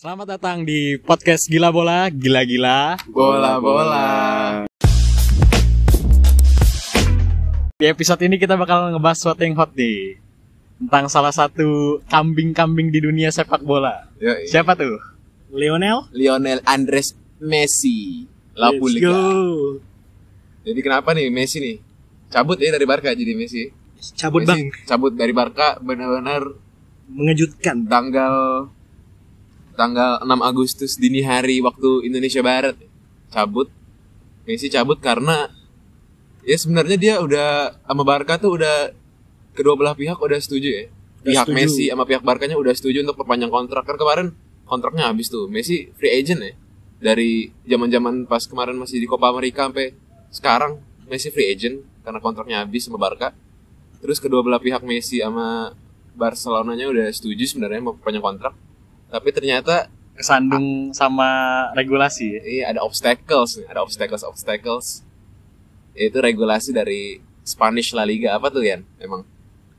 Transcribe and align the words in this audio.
Selamat 0.00 0.32
datang 0.32 0.64
di 0.64 0.96
podcast 0.96 1.44
Gila 1.44 1.68
Bola, 1.68 2.08
gila-gila. 2.08 2.96
Bola-bola. 3.12 4.08
Di 7.76 7.84
episode 7.84 8.24
ini 8.24 8.40
kita 8.40 8.56
bakal 8.56 8.96
ngebahas 8.96 9.20
sesuatu 9.20 9.44
yang 9.44 9.60
hot 9.60 9.76
nih. 9.76 10.16
Tentang 10.80 11.04
salah 11.12 11.36
satu 11.36 12.00
kambing-kambing 12.08 12.88
di 12.88 13.04
dunia 13.04 13.28
sepak 13.28 13.60
bola. 13.60 14.08
Yoi. 14.24 14.48
Siapa 14.48 14.72
tuh? 14.72 14.96
Lionel 15.52 16.08
Lionel 16.16 16.64
Andres 16.64 17.12
Messi. 17.36 18.24
La 18.56 18.72
Let's 18.72 18.96
go. 19.04 19.20
Jadi 20.64 20.80
kenapa 20.80 21.12
nih 21.12 21.28
Messi 21.28 21.60
nih? 21.60 21.76
Cabut 22.32 22.56
ya 22.56 22.72
dari 22.72 22.88
Barca 22.88 23.12
jadi 23.12 23.36
Messi. 23.36 23.68
cabut 24.16 24.48
Messi 24.48 24.48
bang 24.48 24.64
Cabut 24.88 25.12
dari 25.12 25.36
Barca 25.36 25.76
benar-benar 25.76 26.56
mengejutkan 27.12 27.84
tanggal 27.84 28.64
tanggal 29.80 30.20
6 30.20 30.28
Agustus 30.44 31.00
dini 31.00 31.24
hari 31.24 31.64
waktu 31.64 32.04
Indonesia 32.04 32.44
Barat. 32.44 32.76
Cabut. 33.32 33.72
Messi 34.44 34.68
cabut 34.68 35.00
karena 35.00 35.48
ya 36.44 36.56
sebenarnya 36.60 37.00
dia 37.00 37.14
udah 37.24 37.80
sama 37.88 38.04
Barca 38.04 38.36
tuh 38.36 38.60
udah 38.60 38.92
kedua 39.56 39.80
belah 39.80 39.96
pihak 39.96 40.20
udah 40.20 40.36
setuju 40.36 40.68
ya. 40.68 40.84
Pihak 41.24 41.48
setuju. 41.48 41.56
Messi 41.56 41.84
sama 41.88 42.04
pihak 42.04 42.20
Barkanya 42.20 42.60
udah 42.60 42.76
setuju 42.76 43.00
untuk 43.08 43.16
perpanjang 43.16 43.48
kontrak. 43.48 43.88
Kan 43.88 43.96
kemarin 43.96 44.26
kontraknya 44.68 45.08
habis 45.08 45.32
tuh. 45.32 45.48
Messi 45.48 45.88
free 45.96 46.12
agent 46.12 46.44
ya. 46.44 46.52
Dari 47.00 47.48
zaman-zaman 47.64 48.28
pas 48.28 48.44
kemarin 48.44 48.76
masih 48.76 49.00
di 49.00 49.08
Copa 49.08 49.32
America 49.32 49.64
sampai 49.64 49.96
sekarang 50.28 50.76
Messi 51.08 51.32
free 51.32 51.48
agent 51.48 51.80
karena 52.04 52.20
kontraknya 52.20 52.60
habis 52.60 52.84
sama 52.84 53.00
Barca. 53.00 53.32
Terus 54.04 54.20
kedua 54.20 54.44
belah 54.44 54.60
pihak 54.60 54.84
Messi 54.84 55.24
sama 55.24 55.72
Barcelonanya 56.12 56.84
udah 56.84 57.08
setuju 57.08 57.48
sebenarnya 57.48 57.80
mau 57.80 57.96
perpanjang 57.96 58.24
kontrak. 58.28 58.54
Tapi 59.10 59.28
ternyata 59.34 59.90
Kesandung 60.20 60.92
sama 60.92 61.28
regulasi 61.72 62.28
ya. 62.28 62.42
Iya 62.44 62.64
ada 62.76 62.80
obstacles, 62.84 63.56
ada 63.64 63.80
obstacles 63.80 64.20
obstacles. 64.20 65.00
Itu 65.96 66.20
regulasi 66.20 66.76
dari 66.76 67.24
Spanish 67.40 67.96
La 67.96 68.04
Liga 68.04 68.36
apa 68.36 68.52
tuh 68.52 68.60
Yan? 68.60 68.84
Emang 69.00 69.24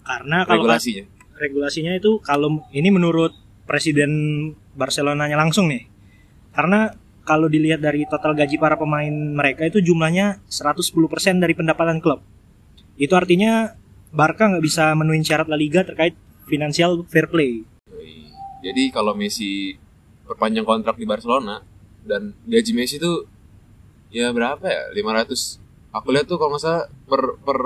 karena 0.01 0.43
kalau 0.49 0.65
regulasinya. 0.65 1.05
regulasinya 1.37 1.93
itu 1.93 2.17
kalau 2.25 2.65
ini 2.73 2.89
menurut 2.89 3.37
presiden 3.69 4.11
Barcelonanya 4.73 5.37
langsung 5.37 5.69
nih 5.69 5.85
karena 6.57 6.97
kalau 7.21 7.45
dilihat 7.45 7.85
dari 7.85 8.09
total 8.09 8.33
gaji 8.33 8.57
para 8.57 8.81
pemain 8.81 9.13
mereka 9.13 9.69
itu 9.69 9.77
jumlahnya 9.77 10.41
110% 10.49 10.89
dari 11.37 11.53
pendapatan 11.53 12.01
klub 12.01 12.25
itu 12.97 13.13
artinya 13.13 13.77
Barca 14.11 14.51
nggak 14.51 14.65
bisa 14.65 14.91
menuhin 14.97 15.23
syarat 15.23 15.47
La 15.47 15.55
Liga 15.55 15.87
terkait 15.87 16.17
financial 16.51 17.07
fair 17.07 17.31
play. 17.31 17.63
Jadi 18.61 18.89
kalau 18.89 19.13
Messi 19.13 19.75
perpanjang 20.23 20.63
kontrak 20.63 20.95
di 20.95 21.03
Barcelona 21.03 21.59
dan 22.01 22.33
gaji 22.45 22.71
Messi 22.71 22.97
tuh 22.97 23.25
ya 24.09 24.29
berapa 24.29 24.61
ya? 24.61 24.81
500. 24.93 25.59
Aku 25.91 26.07
lihat 26.09 26.25
tuh 26.25 26.37
kalau 26.37 26.55
nggak 26.55 26.63
salah 26.63 26.83
per 27.03 27.35
per 27.41 27.59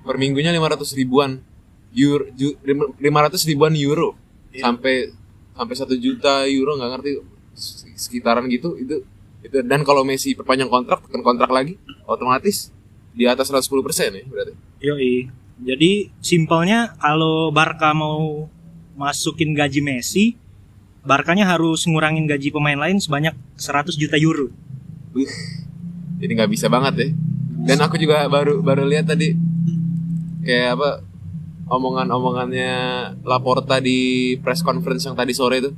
per 0.00 0.16
minggunya 0.16 0.50
500 0.50 0.96
ribuan 0.96 1.38
euro, 1.92 2.24
ju- 2.32 2.56
500 2.98 3.44
ribuan 3.44 3.74
euro 3.74 4.16
Iya. 4.50 4.66
sampai 4.66 5.14
sampai 5.54 5.74
satu 5.76 5.94
juta 5.94 6.42
euro 6.48 6.74
nggak 6.74 6.90
ngerti 6.96 7.10
sekitaran 7.94 8.50
gitu 8.50 8.74
itu 8.74 9.04
itu 9.40 9.56
dan 9.62 9.84
kalau 9.84 10.02
Messi 10.02 10.34
perpanjang 10.34 10.66
kontrak 10.66 11.06
tekan 11.06 11.22
kontrak 11.22 11.50
lagi 11.50 11.78
otomatis 12.02 12.74
di 13.12 13.26
atas 13.26 13.46
110% 13.46 13.70
ya 14.10 14.24
berarti 14.26 14.54
Yoi. 14.80 15.14
Jadi 15.60 16.08
simpelnya 16.18 16.96
kalau 16.96 17.52
Barca 17.52 17.92
mau 17.92 18.48
masukin 19.00 19.56
gaji 19.56 19.80
Messi, 19.80 20.36
Barkanya 21.00 21.48
harus 21.48 21.88
ngurangin 21.88 22.28
gaji 22.28 22.52
pemain 22.52 22.76
lain 22.76 23.00
sebanyak 23.00 23.32
100 23.56 23.96
juta 23.96 24.20
euro. 24.20 24.52
Wih, 25.16 25.32
jadi 26.20 26.36
nggak 26.36 26.52
bisa 26.52 26.68
banget 26.68 26.94
ya. 27.00 27.08
Dan 27.64 27.80
aku 27.80 27.96
juga 27.96 28.28
baru 28.28 28.60
baru 28.60 28.84
lihat 28.84 29.08
tadi 29.08 29.32
kayak 30.44 30.76
apa 30.76 30.90
omongan-omongannya 31.72 32.72
Laporta 33.24 33.80
di 33.80 34.36
press 34.44 34.60
conference 34.60 35.08
yang 35.08 35.16
tadi 35.16 35.32
sore 35.32 35.64
itu 35.64 35.70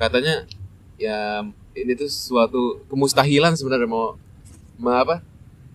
katanya 0.00 0.48
ya 0.96 1.44
ini 1.76 1.92
tuh 1.92 2.08
suatu 2.08 2.80
kemustahilan 2.88 3.52
sebenarnya 3.60 3.88
mau 3.88 4.16
mau 4.80 4.96
apa 4.96 5.20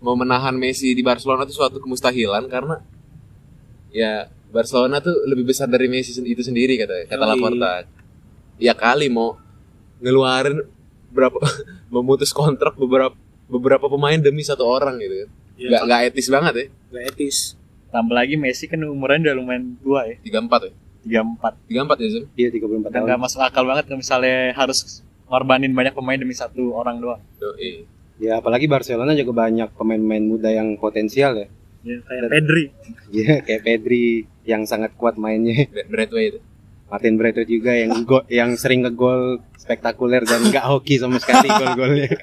mau 0.01 0.17
menahan 0.17 0.57
Messi 0.57 0.97
di 0.97 1.05
Barcelona 1.05 1.45
itu 1.45 1.53
suatu 1.53 1.77
kemustahilan 1.77 2.49
karena 2.49 2.81
ya 3.93 4.29
Barcelona 4.51 4.99
tuh 4.99 5.15
lebih 5.25 5.47
besar 5.47 5.65
dari 5.65 5.87
Messi 5.87 6.11
itu 6.13 6.43
sendiri 6.43 6.75
kata 6.75 7.07
kata. 7.07 7.23
Laporta 7.23 7.87
ya 8.59 8.75
kali 8.75 9.07
mau 9.07 9.39
ngeluarin 9.99 10.61
berapa 11.09 11.39
memutus 11.93 12.31
kontrak 12.31 12.75
beberapa 12.75 13.15
beberapa 13.47 13.87
pemain 13.87 14.15
demi 14.15 14.43
satu 14.43 14.63
orang 14.63 14.95
gitu 14.99 15.27
kan 15.27 15.29
nggak 15.61 15.81
nggak 15.87 16.01
etis 16.09 16.27
banget 16.31 16.53
ya 16.55 16.65
Gak 16.91 17.03
etis. 17.15 17.37
Tambah 17.91 18.15
lagi 18.15 18.35
Messi 18.39 18.71
kan 18.71 18.79
umurnya 18.83 19.31
udah 19.31 19.35
lumayan 19.35 19.75
tua 19.79 20.07
ya. 20.07 20.15
34 20.23 20.71
ya 20.71 20.71
34. 21.01 21.67
34 21.67 22.03
ya 22.03 22.07
Zul? 22.07 22.23
Iya 22.39 22.47
34 22.51 22.87
Dan 22.87 22.91
tahun. 22.91 23.07
gak 23.07 23.19
masuk 23.19 23.39
akal 23.43 23.63
banget 23.67 23.83
kalau 23.87 23.99
misalnya 23.99 24.37
harus 24.55 24.79
ngorbanin 25.27 25.71
banyak 25.71 25.91
pemain 25.91 26.19
demi 26.19 26.31
satu 26.31 26.71
orang 26.71 26.99
doang. 27.03 27.21
Yoi. 27.39 27.83
Ya 28.21 28.39
apalagi 28.39 28.67
Barcelona 28.67 29.11
juga 29.11 29.33
banyak 29.33 29.75
pemain-pemain 29.75 30.23
muda 30.23 30.49
yang 30.51 30.75
potensial 30.77 31.35
ya. 31.35 31.47
Ya, 31.81 31.97
kayak 32.05 32.29
Pedri. 32.29 32.63
Iya 33.09 33.33
kayak 33.41 33.61
Pedri 33.65 34.05
yang 34.45 34.69
sangat 34.69 34.93
kuat 34.97 35.17
mainnya. 35.17 35.65
Braithwaite 35.89 36.37
itu 36.37 36.39
Martin 36.91 37.15
Braithwaite 37.17 37.49
juga 37.49 37.71
yang 37.73 38.05
go- 38.05 38.27
yang 38.29 38.53
sering 38.59 38.85
ngegol 38.85 39.41
spektakuler 39.57 40.21
dan 40.27 40.45
nggak 40.45 40.65
hoki 40.67 41.01
sama 41.01 41.17
sekali 41.17 41.49
gol-golnya. 41.49 42.11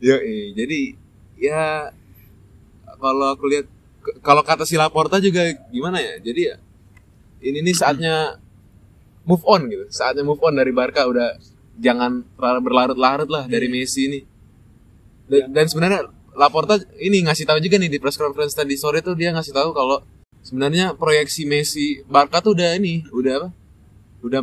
Yoi. 0.00 0.56
jadi 0.56 0.96
ya 1.36 1.92
kalau 2.96 3.36
aku 3.36 3.52
lihat 3.52 3.68
kalau 4.24 4.40
kata 4.40 4.64
si 4.64 4.80
Laporta 4.80 5.20
juga 5.20 5.44
gimana 5.68 6.00
ya 6.00 6.16
jadi 6.24 6.40
ya 6.40 6.56
ini 7.44 7.60
nih 7.60 7.76
saatnya 7.76 8.40
move 9.28 9.44
on 9.44 9.68
gitu 9.68 9.84
saatnya 9.92 10.24
move 10.24 10.40
on 10.40 10.56
dari 10.56 10.72
Barca 10.72 11.04
udah 11.04 11.36
jangan 11.76 12.24
terlalu 12.36 12.60
berlarut-larut 12.64 13.28
lah 13.28 13.44
dari 13.44 13.68
Messi 13.68 14.08
ini 14.08 14.20
dan, 15.28 15.52
dan 15.52 15.64
sebenarnya 15.68 16.08
Laporta 16.34 16.78
ini 16.98 17.26
ngasih 17.26 17.44
tahu 17.44 17.58
juga 17.58 17.76
nih 17.76 17.90
di 17.90 17.98
press 17.98 18.16
conference 18.16 18.54
tadi 18.54 18.78
sore 18.78 19.02
tuh 19.02 19.18
dia 19.18 19.34
ngasih 19.34 19.50
tahu 19.50 19.70
kalau 19.74 19.98
sebenarnya 20.40 20.94
proyeksi 20.94 21.44
Messi 21.44 22.00
Barca 22.06 22.40
tuh 22.40 22.54
udah 22.56 22.78
ini 22.78 23.04
udah 23.10 23.32
apa? 23.42 23.48
Udah 24.20 24.40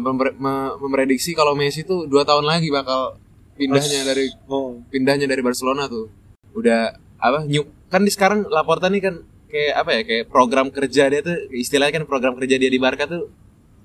memprediksi 0.81 1.37
kalau 1.37 1.53
Messi 1.53 1.85
tuh 1.85 2.05
dua 2.09 2.25
tahun 2.25 2.45
lagi 2.45 2.67
bakal 2.69 3.15
pindahnya 3.57 4.05
dari 4.05 4.29
Oh, 4.45 4.81
pindahnya 4.89 5.25
dari 5.25 5.41
Barcelona 5.41 5.85
tuh. 5.89 6.09
Udah 6.53 6.93
apa 7.17 7.45
new 7.45 7.65
kan 7.89 8.03
di 8.03 8.11
sekarang 8.11 8.45
Laporta 8.45 8.91
nih 8.91 9.01
kan 9.01 9.15
kayak 9.47 9.73
apa 9.79 9.89
ya 9.95 10.01
kayak 10.03 10.23
program 10.27 10.67
kerja 10.69 11.07
dia 11.07 11.21
tuh 11.23 11.37
istilahnya 11.55 12.01
kan 12.01 12.05
program 12.05 12.35
kerja 12.35 12.59
dia 12.59 12.67
di 12.67 12.77
Barca 12.77 13.07
tuh 13.07 13.31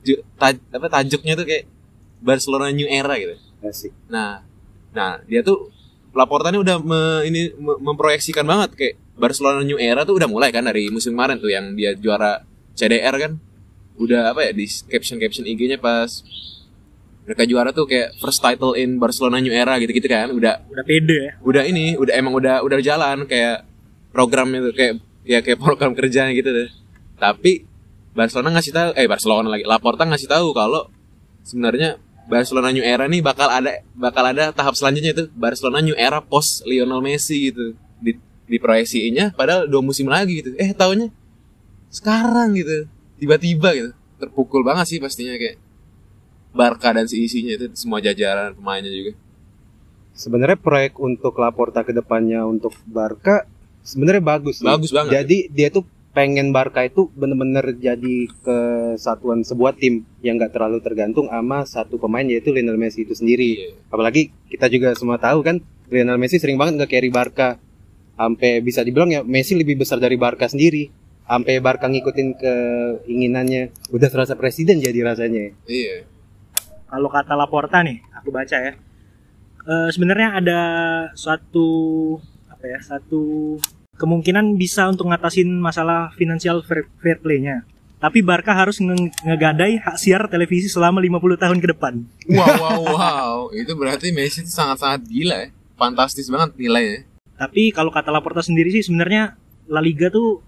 ju, 0.02 0.18
taj- 0.36 0.60
apa 0.74 0.86
tajuknya 0.90 1.38
tuh 1.38 1.46
kayak 1.46 1.64
Barcelona 2.18 2.68
New 2.74 2.88
Era 2.90 3.14
gitu. 3.16 3.38
Asik. 3.62 3.94
nah 4.10 4.42
nah 4.90 5.22
dia 5.24 5.40
tuh 5.40 5.70
Laporta 6.12 6.52
ini 6.52 6.60
udah 6.60 6.76
me- 6.78 7.24
ini 7.24 7.40
me- 7.56 7.80
memproyeksikan 7.80 8.44
banget. 8.44 8.76
Kayak 8.76 8.94
Barcelona 9.16 9.60
New 9.60 9.76
Era 9.76 10.04
tuh 10.04 10.16
udah 10.16 10.28
mulai 10.28 10.52
kan 10.52 10.62
dari 10.62 10.88
musim 10.88 11.12
kemarin 11.12 11.36
tuh 11.36 11.48
yang 11.48 11.72
dia 11.72 11.96
juara 11.96 12.44
CDR 12.72 13.16
kan. 13.16 13.32
Udah 13.96 14.32
apa 14.32 14.44
ya 14.44 14.52
di 14.52 14.64
caption 14.86 15.16
caption 15.16 15.44
IG-nya 15.44 15.76
pas 15.76 16.24
mereka 17.22 17.46
juara 17.46 17.70
tuh 17.70 17.86
kayak 17.86 18.18
first 18.18 18.42
title 18.42 18.74
in 18.74 18.98
Barcelona 18.98 19.38
New 19.38 19.52
Era 19.52 19.78
gitu-gitu 19.78 20.04
kan. 20.04 20.28
Udah 20.30 20.60
udah 20.66 20.84
pede 20.84 21.16
ya. 21.16 21.32
udah 21.40 21.62
ini 21.64 21.94
udah 21.96 22.12
emang 22.12 22.34
udah 22.34 22.60
udah 22.60 22.78
jalan 22.80 23.24
kayak 23.24 23.64
programnya 24.10 24.68
tuh 24.68 24.74
kayak 24.74 24.94
ya 25.22 25.38
kayak 25.40 25.58
program 25.58 25.94
kerjanya 25.94 26.34
gitu 26.34 26.50
deh. 26.50 26.68
Tapi 27.16 27.64
Barcelona 28.12 28.58
ngasih 28.58 28.72
tahu 28.74 28.90
eh 28.92 29.08
Barcelona 29.08 29.48
lagi 29.48 29.64
Laporta 29.64 30.04
ngasih 30.04 30.28
tahu 30.28 30.52
kalau 30.52 30.90
sebenarnya 31.42 31.96
Barcelona 32.26 32.70
New 32.70 32.84
Era 32.84 33.10
nih 33.10 33.20
bakal 33.20 33.50
ada 33.50 33.82
bakal 33.94 34.24
ada 34.30 34.54
tahap 34.54 34.74
selanjutnya 34.78 35.12
itu. 35.14 35.24
Barcelona 35.34 35.82
New 35.82 35.96
Era 35.98 36.22
post 36.22 36.62
Lionel 36.66 37.02
Messi 37.02 37.50
gitu. 37.50 37.74
Di 37.98 38.14
di 38.46 38.56
proyeksinya 38.58 39.34
padahal 39.34 39.66
dua 39.66 39.82
musim 39.82 40.06
lagi 40.06 40.42
gitu. 40.42 40.50
Eh 40.58 40.70
tahunya 40.74 41.10
sekarang 41.90 42.54
gitu. 42.54 42.86
Tiba-tiba 43.18 43.74
gitu. 43.74 43.90
Terpukul 44.22 44.62
banget 44.62 44.86
sih 44.86 44.98
pastinya 45.02 45.34
kayak 45.34 45.58
Barca 46.52 46.92
dan 46.92 47.08
seisinya 47.08 47.56
itu 47.56 47.72
semua 47.72 47.98
jajaran 47.98 48.52
pemainnya 48.54 48.92
juga. 48.92 49.16
Sebenarnya 50.12 50.60
proyek 50.60 51.00
untuk 51.00 51.32
Laporta 51.40 51.80
ke 51.80 51.96
depannya 51.96 52.44
untuk 52.44 52.76
Barca 52.84 53.48
sebenarnya 53.82 54.22
bagus. 54.22 54.60
nih. 54.60 54.68
bagus 54.68 54.90
banget. 54.92 55.12
Jadi 55.24 55.38
dia 55.50 55.68
tuh 55.72 55.88
pengen 56.12 56.52
Barca 56.52 56.84
itu 56.84 57.08
bener-bener 57.16 57.72
jadi 57.72 58.28
kesatuan 58.44 59.40
sebuah 59.44 59.80
tim 59.80 60.04
yang 60.20 60.36
nggak 60.36 60.52
terlalu 60.52 60.84
tergantung 60.84 61.32
sama 61.32 61.64
satu 61.64 61.96
pemain 61.96 62.24
yaitu 62.24 62.52
Lionel 62.52 62.76
Messi 62.76 63.08
itu 63.08 63.16
sendiri. 63.16 63.50
Iya. 63.56 63.68
Apalagi 63.88 64.28
kita 64.52 64.68
juga 64.68 64.92
semua 64.92 65.16
tahu 65.16 65.40
kan 65.40 65.64
Lionel 65.88 66.20
Messi 66.20 66.36
sering 66.36 66.60
banget 66.60 66.84
nggak 66.84 66.92
carry 66.92 67.10
Barca. 67.10 67.56
Sampai 68.12 68.60
bisa 68.60 68.84
dibilang 68.84 69.08
ya 69.08 69.20
Messi 69.24 69.56
lebih 69.56 69.80
besar 69.80 69.96
dari 69.96 70.20
Barca 70.20 70.44
sendiri. 70.46 70.92
Sampai 71.24 71.64
Barca 71.64 71.88
ngikutin 71.88 72.28
keinginannya. 72.36 73.72
Udah 73.88 74.08
terasa 74.12 74.36
presiden 74.36 74.84
jadi 74.84 75.00
rasanya. 75.00 75.56
Iya. 75.64 76.12
kalau 76.92 77.08
kata 77.08 77.32
Laporta 77.32 77.80
nih, 77.80 78.04
aku 78.12 78.28
baca 78.28 78.52
ya. 78.52 78.76
Eh, 79.64 79.88
sebenarnya 79.96 80.44
ada 80.44 80.60
suatu 81.16 82.20
apa 82.52 82.68
ya, 82.68 82.78
satu 82.84 83.56
kemungkinan 84.02 84.58
bisa 84.58 84.90
untuk 84.90 85.06
ngatasin 85.06 85.46
masalah 85.54 86.10
financial 86.18 86.66
fair, 86.66 86.90
fair 86.98 87.22
play-nya. 87.22 87.62
Tapi 87.96 88.18
Barca 88.18 88.50
harus 88.50 88.82
nge- 88.82 89.14
ngegadai 89.22 89.78
hak 89.78 89.94
siar 89.94 90.26
televisi 90.26 90.66
selama 90.66 90.98
50 90.98 91.38
tahun 91.38 91.58
ke 91.62 91.70
depan. 91.70 92.02
Wow, 92.26 92.50
wow, 92.66 92.80
wow. 92.90 93.34
Itu 93.54 93.78
berarti 93.78 94.10
Messi 94.10 94.42
itu 94.42 94.50
sangat-sangat 94.50 95.06
gila 95.06 95.38
ya. 95.38 95.48
Fantastis 95.78 96.26
banget 96.26 96.58
nilainya. 96.58 97.06
Tapi 97.38 97.70
kalau 97.70 97.94
kata 97.94 98.10
Laporta 98.10 98.42
sendiri 98.42 98.70
sih 98.70 98.82
sebenarnya 98.82 99.38
La 99.70 99.78
Liga 99.78 100.10
tuh 100.10 100.42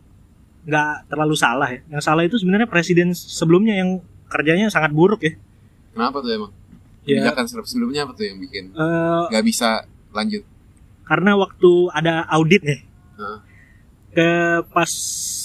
nggak 0.67 1.07
terlalu 1.07 1.37
salah 1.39 1.71
ya. 1.71 1.81
Yang 1.95 2.03
salah 2.03 2.27
itu 2.27 2.43
sebenarnya 2.43 2.67
presiden 2.67 3.15
sebelumnya 3.15 3.79
yang 3.79 4.03
kerjanya 4.27 4.67
sangat 4.67 4.91
buruk 4.91 5.23
ya. 5.23 5.39
Kenapa 5.95 6.19
tuh 6.19 6.35
emang? 6.35 6.50
Ya, 7.07 7.23
Kebijakan 7.23 7.45
sebelumnya 7.47 8.03
apa 8.03 8.17
tuh 8.17 8.25
yang 8.27 8.41
bikin 8.41 8.73
eh, 8.73 9.25
nggak 9.31 9.45
bisa 9.47 9.87
lanjut? 10.11 10.43
karena 11.05 11.37
waktu 11.37 11.93
ada 11.93 12.25
audit 12.33 12.65
nih 12.65 12.81
Heeh. 13.14 13.38
ke 14.14 14.28
pas 14.70 14.90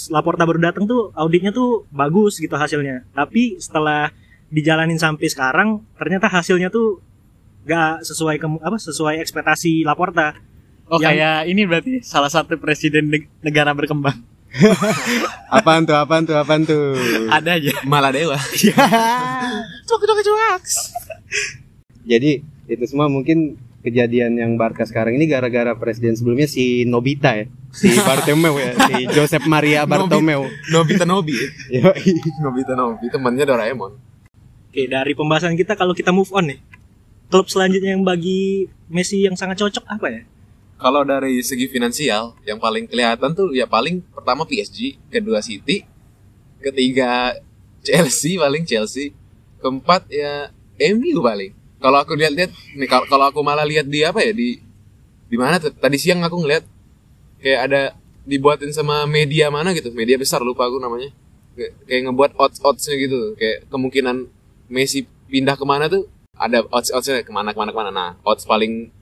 Laporta 0.10 0.45
baru 0.45 0.57
datang 0.57 0.86
tuh 0.86 1.10
auditnya 1.13 1.50
tuh 1.50 1.86
bagus 1.89 2.38
gitu 2.38 2.54
hasilnya 2.54 3.01
tapi 3.12 3.57
setelah 3.57 4.13
dijalanin 4.50 4.98
sampai 4.98 5.25
sekarang 5.25 5.81
ternyata 5.95 6.25
hasilnya 6.25 6.69
tuh 6.69 7.01
nggak 7.66 8.01
sesuai 8.01 8.36
ke 8.38 8.45
apa 8.60 8.77
sesuai 8.77 9.21
ekspektasi 9.21 9.86
Laporta 9.86 10.33
Oh 10.89 10.98
Yang- 10.98 11.21
kayak 11.21 11.38
ini 11.45 11.62
berarti 11.69 11.94
salah 12.01 12.33
satu 12.33 12.57
presiden 12.57 13.13
neg- 13.13 13.30
negara 13.45 13.77
berkembang. 13.77 14.25
Apaan 15.54 15.86
tuh? 15.86 15.94
Apaan 15.94 16.25
tuh? 16.25 16.33
Apaan 16.33 16.66
tuh? 16.66 16.98
Ada 17.30 17.62
aja. 17.62 17.69
Malah 17.86 18.10
dewa. 18.10 18.33
Jadi 22.10 22.42
itu 22.66 22.83
semua 22.89 23.06
mungkin 23.06 23.62
kejadian 23.86 24.33
yang 24.33 24.57
Barca 24.57 24.81
sekarang 24.81 25.13
ini 25.13 25.30
gara-gara 25.30 25.77
presiden 25.77 26.18
sebelumnya 26.18 26.50
si 26.50 26.89
Nobita 26.89 27.38
ya, 27.38 27.45
si 27.71 27.94
Bartomeu 28.07 28.56
ya, 28.57 28.74
si 28.75 29.06
Josep 29.13 29.44
Maria 29.45 29.86
Bartomeu. 29.86 30.50
Nobita 30.71 31.06
Nobi. 31.06 31.36
Nobita 32.44 32.74
Nobi 32.74 33.06
temannya 33.10 33.45
Doraemon. 33.45 33.94
oke 34.69 34.83
dari 34.86 35.13
pembahasan 35.18 35.57
kita 35.57 35.74
kalau 35.74 35.98
kita 35.98 36.13
move 36.13 36.30
on 36.30 36.54
nih 36.54 36.60
klub 37.30 37.50
selanjutnya 37.50 37.94
yang 37.98 38.06
bagi 38.06 38.69
Messi 38.89 39.21
yang 39.21 39.38
sangat 39.38 39.62
cocok 39.62 39.86
apa 39.86 40.07
ya 40.10 40.21
Kalau 40.80 41.04
dari 41.04 41.44
segi 41.44 41.68
finansial, 41.68 42.39
yang 42.48 42.56
paling 42.56 42.88
kelihatan 42.88 43.36
tuh 43.36 43.51
ya 43.51 43.68
paling 43.68 44.00
pertama 44.16 44.48
PSG, 44.48 44.95
kedua 45.12 45.44
City, 45.44 45.83
ketiga 46.63 47.36
Chelsea 47.83 48.39
paling 48.39 48.63
Chelsea, 48.63 49.12
keempat 49.60 50.07
ya 50.07 50.48
MU 50.95 51.19
paling. 51.19 51.51
Kalau 51.83 52.00
aku 52.00 52.16
lihat-lihat 52.16 52.51
nih 52.80 52.88
kalau 52.88 53.06
kalau 53.12 53.25
aku 53.27 53.44
malah 53.44 53.68
lihat 53.68 53.92
di 53.92 54.07
apa 54.07 54.24
ya 54.24 54.31
di 54.31 54.63
di 55.27 55.36
mana 55.36 55.60
tuh? 55.60 55.75
tadi 55.75 56.00
siang 56.00 56.24
aku 56.24 56.39
ngeliat 56.39 56.63
kayak 57.40 57.60
ada 57.72 57.82
dibuatin 58.24 58.70
sama 58.70 59.04
media 59.10 59.50
mana 59.50 59.74
gitu, 59.74 59.90
media 59.92 60.16
besar 60.16 60.44
lupa 60.44 60.68
aku 60.68 60.78
namanya. 60.78 61.10
Kayak, 61.58 61.74
kayak 61.88 62.02
ngebuat 62.08 62.32
odds-oddsnya 62.38 62.96
gitu, 62.96 63.20
kayak 63.36 63.68
kemungkinan 63.68 64.28
Messi 64.70 65.02
pindah 65.28 65.58
ke 65.58 65.66
mana 65.66 65.90
tuh 65.90 66.06
ada 66.38 66.62
odds-oddsnya 66.70 67.26
ke 67.26 67.32
mana 67.34 67.52
ke 67.52 67.60
mana 67.60 67.72
ke 67.74 67.80
mana. 67.80 67.92
Nah, 67.92 68.10
odds 68.22 68.46
paling 68.46 68.94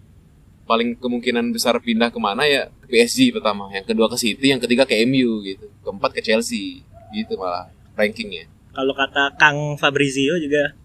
paling 0.63 0.95
kemungkinan 0.99 1.47
besar 1.55 1.79
pindah 1.79 2.11
ke 2.11 2.19
mana 2.19 2.43
ya 2.43 2.67
ke 2.83 2.91
PSG 2.91 3.31
pertama, 3.31 3.71
yang 3.71 3.83
kedua 3.83 4.07
ke 4.07 4.15
City, 4.15 4.51
yang 4.51 4.59
ketiga 4.59 4.83
ke 4.83 4.99
MU 5.07 5.39
gitu, 5.43 5.67
keempat 5.83 6.11
ke 6.11 6.21
Chelsea 6.23 6.83
gitu 7.15 7.39
malah 7.39 7.71
rankingnya. 7.95 8.51
kalau 8.75 8.91
kata 8.93 9.33
Kang 9.39 9.79
Fabrizio 9.79 10.35
juga 10.37 10.75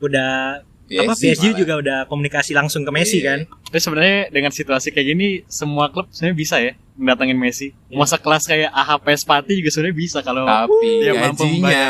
udah 0.00 0.62
apa 0.86 1.12
PSG 1.12 1.50
malah. 1.50 1.58
juga 1.58 1.74
udah 1.82 1.98
komunikasi 2.06 2.54
langsung 2.54 2.86
ke 2.86 2.92
Messi 2.94 3.20
Iya. 3.20 3.26
kan 3.26 3.38
Tapi 3.68 3.78
sebenarnya 3.82 4.18
dengan 4.30 4.52
situasi 4.54 4.94
kayak 4.94 5.06
gini 5.12 5.28
semua 5.50 5.90
klub 5.90 6.08
sebenarnya 6.08 6.38
bisa 6.38 6.56
ya 6.62 6.72
mendatangin 6.94 7.38
Messi. 7.38 7.74
Masa 7.90 8.18
kelas 8.18 8.46
kayak 8.46 8.70
AHP 8.70 9.06
Spati 9.18 9.52
juga 9.58 9.70
sebenarnya 9.70 9.96
bisa 9.98 10.18
kalau 10.22 10.46
tapi 10.46 10.88
dia 11.02 11.12
mampu 11.14 11.42
gajinya 11.42 11.84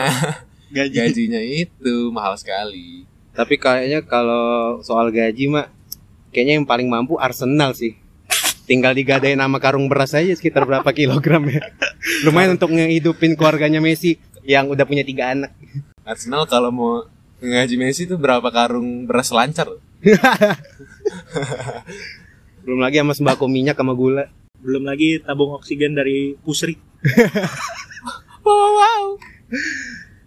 gaji. 0.73 0.97
gajinya 0.97 1.41
itu 1.41 1.95
mahal 2.11 2.35
sekali. 2.41 3.05
Tapi 3.35 3.55
kayaknya 3.59 4.01
kalau 4.07 4.79
soal 4.81 5.11
gaji 5.11 5.51
mak, 5.51 5.69
kayaknya 6.31 6.63
yang 6.63 6.67
paling 6.67 6.89
mampu 6.89 7.19
Arsenal 7.19 7.75
sih. 7.75 7.99
Tinggal 8.65 8.97
digadain 8.97 9.37
nama 9.37 9.61
karung 9.61 9.93
beras 9.93 10.17
aja 10.17 10.33
sekitar 10.33 10.65
berapa 10.65 10.89
kilogram 10.97 11.45
ya. 11.53 11.61
Lumayan 12.25 12.57
untuk 12.57 12.73
ngehidupin 12.73 13.37
keluarganya 13.37 13.83
Messi 13.83 14.17
yang 14.41 14.73
udah 14.73 14.89
punya 14.89 15.05
tiga 15.05 15.37
anak. 15.37 15.53
Arsenal 16.05 16.49
kalau 16.49 16.73
mau 16.73 17.05
ngaji 17.45 17.77
Messi 17.77 18.09
itu 18.09 18.17
berapa 18.17 18.49
karung 18.49 19.05
beras 19.05 19.29
lancar? 19.29 19.69
Belum 22.65 22.81
lagi 22.81 23.01
sama 23.01 23.13
sembako 23.13 23.45
minyak 23.45 23.77
sama 23.77 23.93
gula. 23.93 24.33
Belum 24.65 24.89
lagi 24.89 25.21
tabung 25.21 25.53
oksigen 25.55 25.93
dari 25.93 26.35
Pusri 26.41 26.75
Wow, 28.41 28.69
wow. 28.81 29.05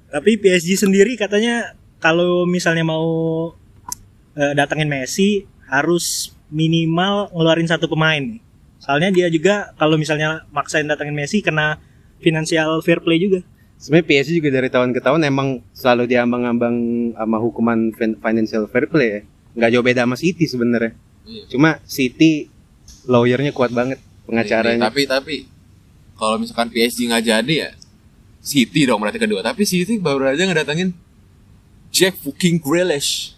tapi 0.07 0.38
PSG 0.38 0.78
sendiri 0.78 1.18
katanya 1.18 1.74
kalau 1.98 2.45
misalnya 2.45 2.86
mau 2.86 3.06
eh, 4.34 4.54
datangin 4.54 4.88
Messi 4.88 5.44
harus 5.68 6.31
minimal 6.48 7.34
ngeluarin 7.34 7.68
satu 7.68 7.89
pemain 7.89 8.22
nih 8.22 8.39
soalnya 8.78 9.10
dia 9.10 9.28
juga 9.28 9.74
kalau 9.75 9.98
misalnya 9.98 10.45
maksain 10.54 10.86
datangin 10.86 11.18
Messi 11.18 11.42
kena 11.42 11.81
financial 12.22 12.80
fair 12.81 13.01
play 13.01 13.19
juga 13.19 13.42
Sebenarnya 13.78 14.10
PSG 14.10 14.42
juga 14.42 14.50
dari 14.50 14.74
tahun 14.74 14.89
ke 14.89 15.06
tahun 15.06 15.22
emang 15.22 15.62
selalu 15.69 16.10
diambang-ambang 16.10 16.75
sama 17.13 17.38
hukuman 17.38 17.94
fin- 17.94 18.18
financial 18.18 18.66
fair 18.66 18.89
play 18.89 19.10
ya. 19.10 19.22
Nggak 19.54 19.69
jauh 19.69 19.86
beda 19.86 20.01
sama 20.01 20.18
City 20.18 20.50
sebenarnya. 20.50 20.98
Iya. 21.30 21.44
Cuma 21.45 21.78
City 21.86 22.50
lawyernya 23.06 23.54
kuat 23.54 23.69
banget 23.69 24.01
pengacaranya. 24.27 24.91
Tapi 24.91 25.01
tapi 25.07 25.35
kalau 26.19 26.38
misalkan 26.38 26.68
PSG 26.69 27.07
nggak 27.07 27.24
jadi 27.24 27.56
ya 27.56 27.71
City 28.44 28.83
dong 28.85 29.00
berarti 29.00 29.18
kedua. 29.18 29.39
Tapi 29.39 29.63
City 29.63 29.97
baru 29.97 30.27
aja 30.27 30.44
ngedatangin 30.44 30.91
Jack 31.89 32.19
fucking 32.19 32.59
Grealish 32.59 33.38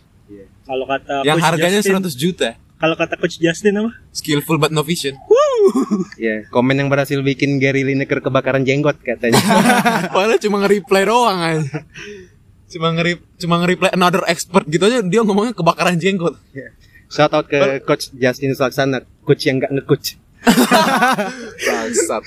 kalau 0.70 0.86
kata 0.86 1.26
yang 1.26 1.42
Coach 1.42 1.50
harganya 1.50 1.82
Justin, 1.82 1.98
100 2.06 2.14
juta. 2.14 2.50
kalau 2.78 2.94
kata 2.94 3.18
coach 3.18 3.42
Justin 3.42 3.82
apa 3.82 3.92
Skillful 4.14 4.62
but 4.62 4.70
no 4.70 4.86
vision. 4.86 5.18
Ya, 6.18 6.46
komen 6.50 6.78
yang 6.78 6.90
berhasil 6.94 7.18
bikin 7.26 7.58
Gary 7.58 7.82
Lineker 7.82 8.22
kebakaran 8.22 8.62
jenggot 8.66 8.98
katanya. 9.02 9.38
Padahal 10.14 10.38
cuma 10.42 10.62
nge-reply 10.66 11.04
doang 11.06 11.40
aja. 11.42 11.86
Cuma 12.70 12.94
nge 12.94 13.18
cuma 13.42 13.62
nge-reply 13.66 13.90
another 13.94 14.22
expert 14.30 14.66
gitu 14.70 14.86
aja 14.86 15.02
dia 15.02 15.22
ngomongnya 15.26 15.58
kebakaran 15.58 15.98
jenggot. 15.98 16.38
Shout 17.10 17.34
out 17.34 17.50
ke 17.50 17.82
coach 17.86 18.14
Justin 18.14 18.54
Laksana, 18.54 19.02
coach 19.26 19.46
yang 19.50 19.58
nggak 19.58 19.74
nge-coach. 19.74 20.22
Bangsat. 21.60 22.24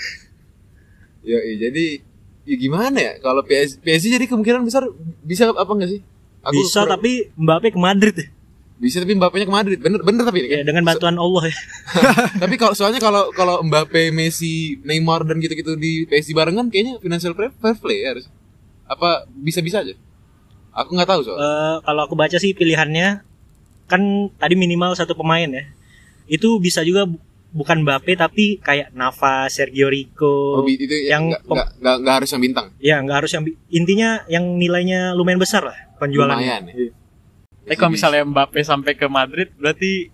Ya, 1.22 1.38
jadi 1.38 2.02
ya 2.42 2.56
gimana 2.58 2.98
ya 2.98 3.12
kalau 3.22 3.46
PSG, 3.46 3.78
PSG 3.78 4.04
jadi 4.10 4.26
kemungkinan 4.26 4.66
besar 4.66 4.82
bisa 5.22 5.50
apa 5.50 5.70
enggak 5.70 5.90
sih? 5.98 6.02
bisa 6.42 6.82
kurang- 6.82 6.98
tapi 6.98 7.30
Mbappe 7.38 7.70
ke 7.70 7.78
Madrid 7.78 8.14
ya 8.18 8.26
bisa 8.82 8.98
tapi 8.98 9.14
Mbappe-nya 9.14 9.46
ke 9.46 9.54
Madrid. 9.54 9.78
Bener 9.78 10.02
bener 10.02 10.26
tapi 10.26 10.42
Ya, 10.42 10.66
dengan 10.66 10.82
bantuan 10.82 11.14
Allah 11.14 11.46
ya 11.46 11.54
Tapi 12.42 12.58
kalau 12.58 12.74
soalnya 12.74 12.98
kalau 12.98 13.30
kalau 13.30 13.62
Mbappe, 13.62 14.10
Messi, 14.10 14.74
Neymar 14.82 15.22
dan 15.22 15.38
gitu-gitu 15.38 15.78
di 15.78 16.02
PSG 16.10 16.34
barengan 16.34 16.66
kayaknya 16.66 16.98
financial 16.98 17.30
fair 17.38 17.54
play 17.78 18.02
ya 18.02 18.18
harus. 18.18 18.26
Apa 18.90 19.30
bisa-bisa 19.30 19.86
aja? 19.86 19.94
Aku 20.74 20.98
nggak 20.98 21.06
tahu 21.06 21.22
soal. 21.22 21.38
Eh, 21.38 21.76
kalau 21.86 22.10
aku 22.10 22.18
baca 22.18 22.34
sih 22.34 22.58
pilihannya 22.58 23.22
kan 23.86 24.02
tadi 24.34 24.58
minimal 24.58 24.98
satu 24.98 25.14
pemain 25.14 25.46
ya. 25.46 25.62
Itu 26.26 26.58
bisa 26.58 26.82
juga 26.82 27.06
bukan 27.52 27.84
Mbappe 27.84 28.16
tapi 28.16 28.56
kayak 28.58 28.96
Nava, 28.96 29.44
Sergio 29.46 29.92
Rico. 29.92 30.58
Oh, 30.58 30.66
itu 30.66 30.88
yang 31.04 31.28
yang 31.28 31.44
nggak 31.44 31.96
nggak 32.00 32.14
harus 32.16 32.32
yang 32.32 32.42
bintang. 32.42 32.66
ya 32.80 32.96
nggak 32.98 33.16
harus 33.24 33.32
yang 33.32 33.44
intinya 33.68 34.24
yang 34.26 34.44
nilainya 34.56 35.12
lumayan 35.12 35.36
besar 35.38 35.62
lah 35.62 35.76
penjualannya. 36.00 36.40
Lumayan. 36.40 36.62
Ya. 36.72 36.90
Tapi 37.62 37.76
kalau 37.78 37.92
misalnya 37.94 38.24
Mbappe 38.26 38.60
sampai 38.64 38.92
ke 38.96 39.06
Madrid 39.06 39.52
berarti 39.54 40.10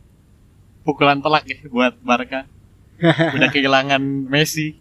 pukulan 0.83 1.23
telak 1.23 1.47
ya 1.47 1.59
buat 1.67 1.95
Barca. 2.03 2.45
Udah 3.39 3.49
kehilangan 3.49 4.03
Messi. 4.27 4.75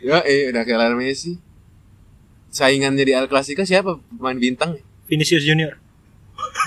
Ya, 0.00 0.20
eh 0.24 0.48
udah 0.48 0.64
kelar 0.64 0.92
Messi. 0.92 1.40
Saingannya 2.48 3.04
di 3.04 3.12
El 3.12 3.28
Clasico 3.28 3.64
siapa 3.64 3.96
pemain 4.12 4.36
bintang? 4.36 4.76
Vinicius 5.04 5.44
Junior. 5.44 5.76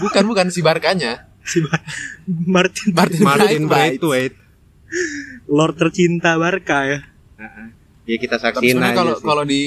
Bukan 0.02 0.26
bukan 0.26 0.50
si 0.50 0.62
Barkanya. 0.62 1.30
Si 1.42 1.62
Bar- 1.62 1.82
Martin 2.26 2.90
Martin, 2.98 3.22
Martin 3.22 3.64
Braithwaite. 3.66 4.38
Lord 5.48 5.76
tercinta 5.76 6.36
Barca 6.36 6.86
ya. 6.86 7.00
Ya 8.04 8.18
kita 8.18 8.36
Tapi 8.36 8.44
saksiin 8.58 8.74
sebenarnya 8.74 8.94
aja 8.94 9.00
kalau 9.00 9.14
sih. 9.16 9.26
kalau 9.26 9.44
di 9.46 9.62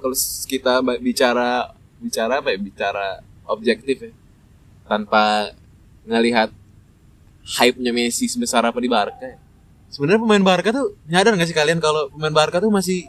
kalau 0.00 0.16
kita 0.46 0.72
bicara 1.00 1.48
bicara 2.00 2.34
apa 2.40 2.48
ya? 2.52 2.58
Bicara 2.58 3.06
objektif 3.44 3.96
ya. 4.00 4.12
Tanpa 4.84 5.52
ngelihat 6.04 6.52
hype-nya 7.56 7.92
Messi 7.92 8.24
sebesar 8.26 8.64
apa 8.64 8.80
di 8.80 8.88
Barca 8.88 9.24
ya. 9.24 9.38
Sebenarnya 9.92 10.20
pemain 10.20 10.44
Barca 10.44 10.72
tuh 10.72 10.96
nyadar 11.06 11.36
nggak 11.36 11.48
sih 11.48 11.56
kalian 11.56 11.78
kalau 11.78 12.08
pemain 12.10 12.32
Barca 12.32 12.58
tuh 12.58 12.72
masih 12.72 13.06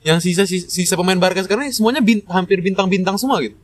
yang 0.00 0.16
sisa 0.16 0.48
sisa, 0.48 0.96
pemain 0.96 1.18
Barca 1.20 1.44
sekarang 1.44 1.68
ini 1.68 1.74
semuanya 1.76 2.00
bin- 2.00 2.24
hampir 2.24 2.60
bintang-bintang 2.64 3.20
semua 3.20 3.36
gitu. 3.44 3.56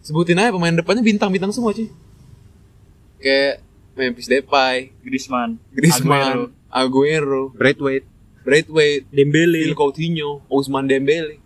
sebutin 0.00 0.40
aja 0.40 0.48
pemain 0.48 0.72
depannya 0.72 1.04
bintang-bintang 1.04 1.52
semua 1.52 1.76
cuy 1.76 1.84
kayak 3.20 3.60
Memphis 3.96 4.28
Depay 4.30 4.92
Griezmann, 5.02 5.58
Griezmann 5.74 6.54
Aguero, 6.70 7.50
Braithwaite. 7.54 8.06
Braithwaite 8.40 9.04
Dembele, 9.12 9.68
Phil 9.68 9.76
Coutinho 9.76 10.40
Ousmane 10.48 10.88
Dembele. 10.88 11.36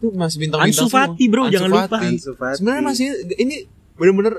Itu 0.00 0.10
masih 0.16 0.40
bintang-bintang 0.42 0.88
Ansu 0.88 0.88
Fati, 0.90 1.24
bro, 1.28 1.46
Ansu 1.46 1.54
jangan 1.54 1.70
lupa. 1.70 1.86
Fati. 1.86 2.06
Ansu 2.16 2.32
Fati. 2.34 2.56
sebenarnya 2.58 2.84
masih 2.88 3.06
ini 3.36 3.68
bener-bener 3.94 4.34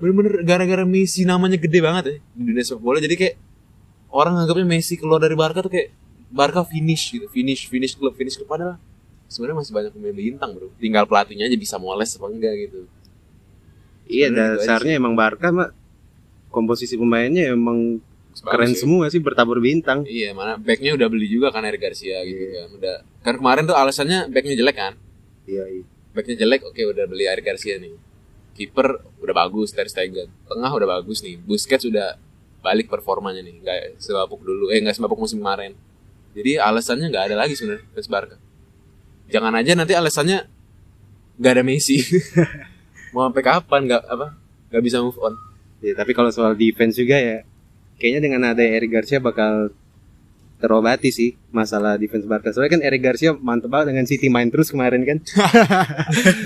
bener-bener 0.00 0.34
gara-gara 0.46 0.84
Messi 0.88 1.28
namanya 1.28 1.60
gede 1.60 1.78
banget 1.84 2.04
ya 2.06 2.16
di 2.38 2.42
dunia 2.48 2.64
sepak 2.64 2.80
bola. 2.80 2.98
Jadi 3.02 3.14
kayak 3.18 3.34
orang 4.14 4.38
anggapnya 4.40 4.64
Messi 4.64 4.96
keluar 4.96 5.20
dari 5.20 5.36
Barca 5.36 5.60
tuh 5.60 5.72
kayak 5.74 5.92
Barca 6.30 6.62
finish 6.64 7.12
gitu 7.12 7.26
finish 7.28 7.66
finish 7.66 7.98
klub 7.98 8.16
finish 8.16 8.38
klub. 8.38 8.48
Padahal 8.48 8.80
sebenarnya 9.28 9.60
masih 9.60 9.72
banyak 9.76 9.92
pemain 9.92 10.16
bintang 10.16 10.56
bro. 10.56 10.72
Tinggal 10.80 11.04
pelatihnya 11.04 11.50
aja 11.50 11.56
bisa 11.58 11.76
moles 11.76 12.16
apa 12.16 12.26
enggak 12.30 12.54
gitu. 12.56 12.88
Iya 14.08 14.32
dasarnya 14.32 14.96
emang 14.96 15.18
Barca 15.18 15.52
mak 15.52 15.76
komposisi 16.50 16.98
pemainnya 16.98 17.54
emang 17.54 18.02
keren 18.46 18.70
Bagus 18.70 18.78
ya. 18.78 18.80
semua 18.86 19.04
sih 19.10 19.18
bertabur 19.18 19.58
bintang. 19.58 20.06
iya 20.06 20.30
mana 20.30 20.54
backnya 20.54 20.94
udah 20.94 21.08
beli 21.10 21.26
juga 21.26 21.50
kan 21.50 21.66
Eric 21.66 21.82
Garcia 21.82 22.22
gitu 22.22 22.44
kan. 22.54 22.68
Udah 22.78 22.94
kan 23.26 23.34
kemarin 23.38 23.64
tuh 23.66 23.74
alasannya 23.74 24.30
backnya 24.30 24.54
jelek 24.54 24.76
kan? 24.76 24.92
Iya, 25.46 25.64
iya. 25.66 25.84
backnya 26.14 26.36
jelek 26.38 26.62
oke 26.66 26.78
udah 26.78 27.04
beli 27.10 27.26
Eric 27.26 27.44
Garcia 27.46 27.78
nih. 27.78 27.94
Kiper 28.54 29.02
udah 29.18 29.34
bagus 29.34 29.74
Ter 29.74 29.86
Stegen. 29.90 30.30
Tengah 30.46 30.70
udah 30.70 30.88
bagus 31.00 31.22
nih. 31.26 31.38
Busquets 31.42 31.86
udah 31.86 32.18
balik 32.60 32.92
performanya 32.92 33.40
nih 33.40 33.56
nggak 33.56 33.80
sebapuk 33.98 34.44
dulu 34.44 34.68
eh 34.70 34.78
nggak 34.78 34.94
sebapuk 34.94 35.18
musim 35.18 35.42
kemarin. 35.42 35.74
Jadi 36.30 36.60
alasannya 36.62 37.10
nggak 37.10 37.24
ada 37.34 37.36
lagi 37.46 37.58
sebenarnya 37.58 37.86
fans 37.90 38.06
Barca. 38.06 38.36
Jangan 39.30 39.52
aja 39.58 39.72
nanti 39.74 39.94
alasannya 39.98 40.46
nggak 41.38 41.52
ada 41.58 41.62
Messi. 41.66 41.98
Mau 43.14 43.26
sampai 43.26 43.42
kapan 43.42 43.90
nggak 43.90 44.02
apa 44.06 44.38
nggak 44.70 44.82
bisa 44.86 45.02
move 45.02 45.18
on 45.18 45.34
Ya, 45.80 45.96
tapi 45.96 46.12
kalau 46.12 46.28
soal 46.28 46.52
defense 46.56 46.96
juga 47.00 47.16
ya 47.16 47.44
kayaknya 48.00 48.20
dengan 48.20 48.42
ada 48.52 48.64
Eric 48.64 48.90
Garcia 48.96 49.20
bakal 49.20 49.72
terobati 50.60 51.08
sih 51.08 51.36
masalah 51.50 51.96
defense 51.96 52.28
Barca. 52.28 52.52
Soalnya 52.52 52.76
kan 52.76 52.82
Eric 52.84 53.00
Garcia 53.00 53.32
mantep 53.32 53.72
banget 53.72 53.96
dengan 53.96 54.04
City 54.04 54.28
main 54.28 54.52
terus 54.52 54.68
kemarin 54.68 55.02
kan. 55.08 55.18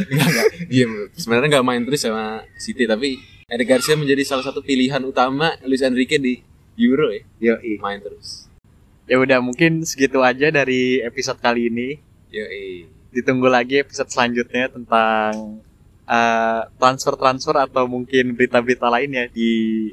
Nggak, 0.07 0.29
nggak. 0.35 0.47
Iya, 0.71 0.85
bro. 0.87 1.05
sebenarnya 1.19 1.49
nggak 1.59 1.67
main 1.67 1.83
terus 1.83 2.01
sama 2.07 2.47
City, 2.59 2.87
tapi 2.87 3.19
Eric 3.51 3.67
Garcia 3.67 3.99
menjadi 3.99 4.23
salah 4.23 4.47
satu 4.47 4.63
pilihan 4.63 5.03
utama 5.03 5.59
Luis 5.67 5.83
Enrique 5.83 6.23
di 6.23 6.39
Euro 6.79 7.11
ya, 7.11 7.23
Yo, 7.39 7.55
main 7.83 8.03
terus. 8.03 8.47
Ya 9.05 9.21
udah 9.21 9.39
mungkin 9.43 9.85
segitu 9.85 10.23
aja 10.25 10.49
dari 10.49 11.03
episode 11.03 11.39
kali 11.43 11.69
ini. 11.71 11.99
Yo, 12.31 12.47
Ditunggu 13.15 13.47
lagi 13.47 13.79
episode 13.79 14.11
selanjutnya 14.11 14.71
tentang 14.71 15.63
eh, 16.05 16.63
transfer-transfer 16.77 17.57
atau 17.71 17.85
mungkin 17.89 18.37
berita-berita 18.37 18.89
lainnya 18.89 19.29
di 19.33 19.91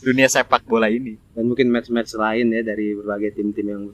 dunia 0.00 0.28
sepak 0.28 0.64
bola 0.64 0.88
ini. 0.88 1.16
dan 1.36 1.44
mungkin 1.46 1.68
match-match 1.68 2.16
lain 2.16 2.52
ya 2.52 2.60
dari 2.64 2.96
berbagai 2.96 3.36
tim-tim 3.36 3.66
yang 3.68 3.84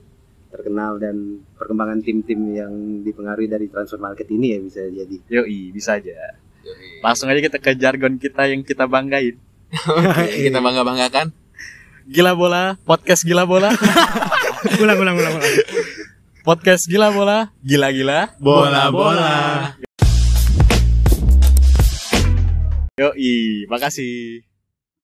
terkenal 0.47 0.95
dan 0.97 1.43
perkembangan 1.59 1.99
tim-tim 1.99 2.39
yang 2.55 2.71
dipengaruhi 3.03 3.51
dari 3.51 3.67
transfer 3.67 3.99
market 3.99 4.27
ini 4.31 4.55
ya 4.55 4.59
bisa 4.63 4.81
jadi. 4.87 5.17
Yoi, 5.27 5.75
bisa 5.75 5.99
aja. 5.99 6.39
Langsung 7.03 7.27
aja 7.31 7.39
kita 7.39 7.59
ke 7.59 7.75
jargon 7.75 8.15
kita 8.19 8.47
yang 8.47 8.63
kita 8.63 8.87
banggain. 8.87 9.35
kita 10.47 10.59
bangga 10.63 10.83
banggakan. 10.87 11.27
Gila 12.07 12.39
bola, 12.39 12.79
podcast 12.87 13.27
gila 13.27 13.43
bola, 13.43 13.67
ulang 14.79 14.95
ulang 14.95 15.15
ulang 15.19 15.33
ulang. 15.43 15.55
podcast 16.47 16.87
gila 16.87 17.11
bola, 17.11 17.51
gila-gila. 17.59 18.31
Bola-bola. 18.39 19.75
Yoi, 22.97 23.69
makasih. 23.69 24.41